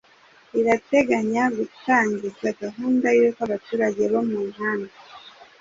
[0.53, 4.95] rirateganya gutangiza gahunda y’uko abaturage bo mu nkambi